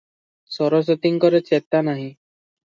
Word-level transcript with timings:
ସରସ୍ୱତୀଙ୍କର 0.55 1.43
ଚେତା 1.53 1.85
ନାହିଁ। 1.91 2.11